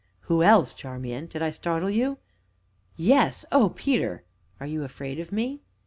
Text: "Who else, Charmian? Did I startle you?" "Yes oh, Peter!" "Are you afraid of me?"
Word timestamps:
"Who 0.21 0.41
else, 0.41 0.73
Charmian? 0.73 1.27
Did 1.27 1.43
I 1.43 1.51
startle 1.51 1.91
you?" 1.91 2.17
"Yes 2.95 3.45
oh, 3.51 3.69
Peter!" 3.69 4.23
"Are 4.59 4.65
you 4.65 4.83
afraid 4.83 5.19
of 5.19 5.31
me?" 5.31 5.61